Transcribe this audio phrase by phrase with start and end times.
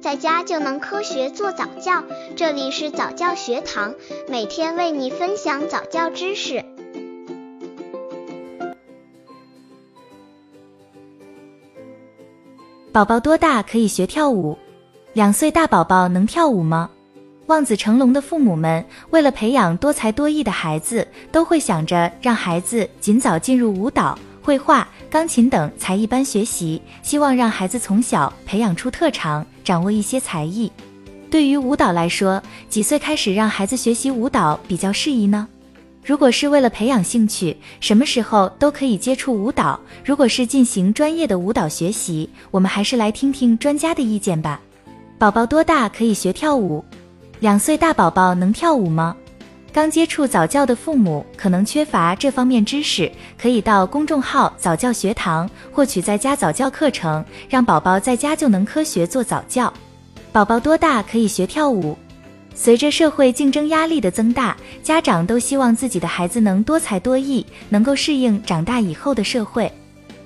[0.00, 2.02] 在家就能科学做早教。
[2.34, 3.94] 这里是早教学堂，
[4.28, 6.64] 每天为你分享早教知识。
[12.90, 14.56] 宝宝多大可以学跳舞？
[15.12, 16.90] 两岁大宝宝能跳舞吗？
[17.46, 30.70] 望子成龙的父母们，为了培养多才多艺的孩子，都会想着让孩子尽早进入舞蹈、绘画、钢琴等才艺班学习，希望让孩子从小培养出特长，掌握一些才艺。
[31.30, 35.46] 对于舞蹈来说，几岁开始让孩子学习舞蹈比较适宜呢？
[36.02, 44.60] 如果是为了培养兴趣，什么时候都可以接触舞蹈；如果是进行专业的舞蹈学习，我们还是来听听专家的意见吧。
[45.18, 46.82] 宝宝多大可以学跳舞？
[47.38, 49.14] 两岁大宝宝能跳舞吗？
[49.72, 53.10] 刚接触早教的父母可能缺乏这方面知识，
[53.40, 59.72] 可以到公众号早教学堂获取在家早教课程，让宝宝在家就能科学做早教。
[60.32, 61.96] 宝宝多大可以学跳舞？
[62.52, 69.70] 随着社会竞争压力的增大，家长都希望自己的孩子能多才多艺，能够适应长大以后的社会。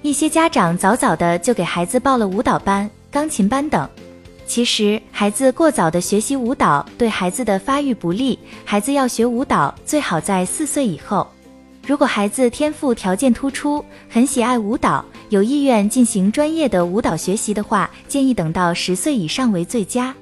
[0.01, 3.89] 一些家长早早的就给孩子报了舞蹈班、钢琴班等。
[4.47, 8.39] 其实，孩子过早的学习舞蹈对孩子的发育不利。
[8.65, 11.27] 孩子要学舞蹈，最好在四岁以后。
[11.87, 20.15] 如果孩子天赋条件突出，很喜爱舞蹈，有意愿进行专业的舞蹈学习的话，建议等到十岁以上为最佳。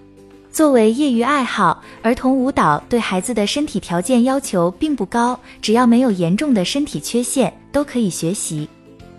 [0.50, 8.68] 作为业余爱好，儿童舞蹈对孩子的身体条件要求并不高，只要没有严重的身体缺陷，都可以学习。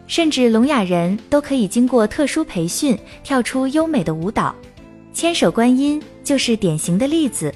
[0.05, 4.53] 甚至聋哑人都可以经过特殊培训，跳出优美的舞蹈。
[5.13, 7.53] 千手观音就是典型的例子，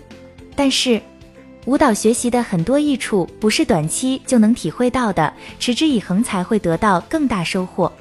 [0.56, 1.02] 但是
[1.66, 7.92] 舞蹈学习的很多益处不是短期就能体会到的，持之以恒才会得到更大收获。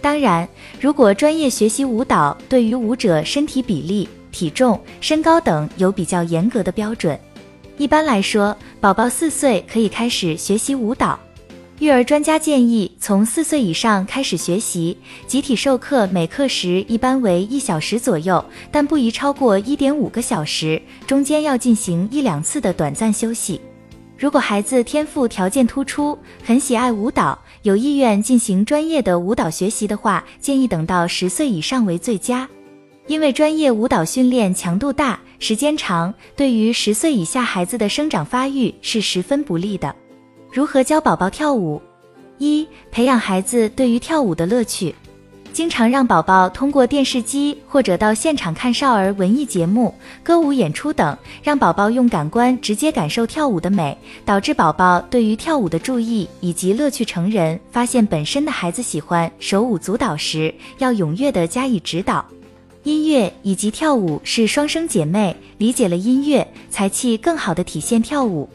[0.00, 0.48] 当然，
[0.80, 7.18] 如果专业学习舞蹈，对于舞者身体比例、体重、身高等有比较严格的标准。
[7.76, 11.18] 一般来说，宝宝四岁可以开始学习舞蹈。
[11.80, 14.94] 育儿专家建议从四岁以上开始学习，
[15.26, 23.58] 集体授课每课时一般为一小时左右，但不宜超过一点五个小时，中间要进行一两次的短暂休息。
[24.18, 32.46] 如果孩子天赋条件突出，很喜爱舞蹈，有意愿进行专业的舞蹈学习的话，建议等到十岁以上为最佳，
[33.06, 39.96] 因为专业舞蹈训练强度大、时间长，对于十岁以下孩子的生长发育是十分不利的。
[40.52, 41.80] 如何教宝宝跳舞？
[42.38, 44.92] 一、培养孩子对于跳舞的乐趣，
[45.52, 49.94] 经常让宝宝通过电视机或者到现场看少儿文艺节目、
[50.24, 57.04] 歌舞演出等，让宝宝用感官直接感受跳舞的美，导致宝宝对于跳舞的注意以及乐趣。
[57.04, 62.24] 成人发现本身的孩子喜欢手舞足蹈时，要踊跃的加以指导。
[62.82, 68.48] 音乐以及跳舞是双生姐妹，理解了音乐，才气更好的体现跳舞。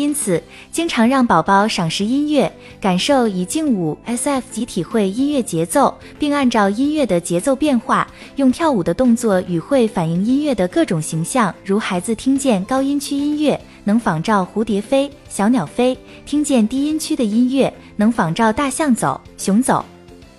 [0.00, 2.50] 因此，经常让宝宝赏识音乐，
[2.80, 11.54] 感受以静舞 SF 及体会音乐节奏，并按照音乐的节奏变化，用跳舞的动作语汇反映音乐的各种形象。
[11.62, 15.94] 如孩子听见高音区音乐，能仿照蝴蝶飞、小鸟飞；
[16.24, 19.84] 听见低音区的音乐，能仿照大象走、熊走。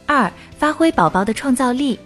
[0.08, 2.00] 二、发挥宝宝的创造力。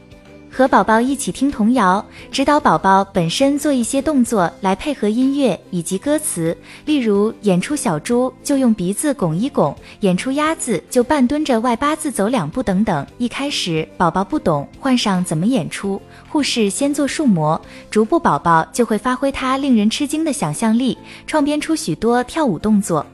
[0.58, 6.56] 和宝宝一起听童谣，指导宝宝本身做一些动作来配合音乐以及歌词。
[6.86, 13.06] 例如，演出小猪就用鼻子拱一拱，演出鸭子就半蹲着外八字走两步等等。
[13.18, 17.60] 一开始宝宝不懂，换上怎么演出，护士先做数模，
[17.92, 23.06] 逐步宝宝就会发挥他令人吃惊的想象力，创编出许多跳舞动作。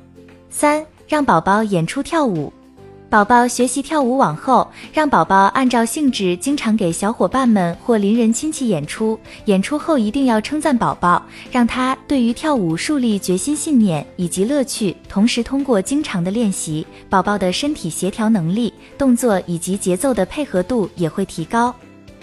[0.51, 2.53] 三，让宝宝演出跳舞。
[3.11, 9.19] 宝宝学习跳舞往后，让宝宝按照性质，经常给小伙伴们或邻人亲戚演出。
[9.47, 14.95] 演出后一定要称赞宝宝，让他对于跳舞树立决心、信念以及乐趣。
[15.09, 21.75] 同时，通过经常的练习，宝宝的身体协调能力、动作以及节奏的配合度也会提高。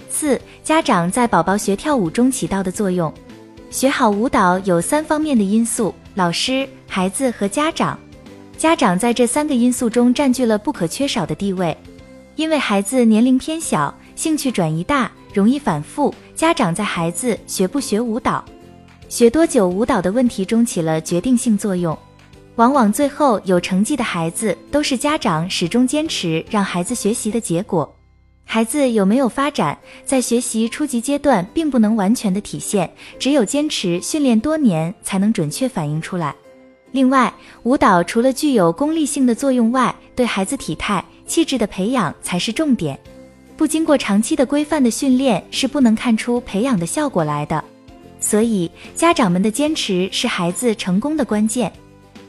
[0.08, 3.12] 四、家长在宝宝学跳舞中起到的作用。
[3.68, 7.98] 学好舞蹈有三方面的因素：老师、孩子和家长。
[8.58, 11.76] 家长在这三个因素中占据了不可缺少的地位，
[12.34, 16.12] 因为孩子年龄偏小，兴趣转移大，容易反复。
[16.34, 18.44] 家长在孩子学不学舞蹈、
[19.08, 21.96] 学多久舞蹈的问题中起了决定性作用。
[22.56, 27.94] 往往最后有成绩的孩子，都是家长始终坚持让孩子学习的结果。
[28.44, 32.90] 孩子有没有发展，在学习初级阶段并不能完全的体现，
[33.20, 36.34] 只有坚持训练多年，才能准确反映出来。
[36.90, 37.32] 另外，
[37.64, 42.98] 舞蹈除了具有功利性的作用外，对孩子体态、气质的培养才是重点。
[43.56, 47.62] 不经过长期的规范的训练是不能看出培养的效果来的。
[48.20, 51.72] 所以，家长们的坚持是孩子成功的关键。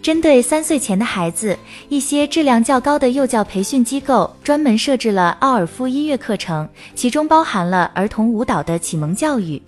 [0.01, 1.57] 针对三岁前的孩子，
[1.87, 9.61] 一些质量较高的幼教培训机构专门设置了奥尔夫音乐课程，其中包含了儿童舞蹈的启蒙教育。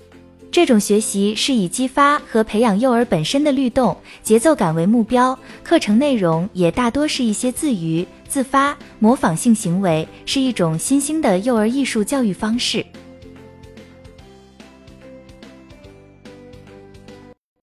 [0.51, 12.85] 这种学习是以激发和培养幼儿本身的律动、节奏感为目标，课程内容也大多是一些自娱、自发、模仿性行为，是一种新兴的幼儿艺术教育方式。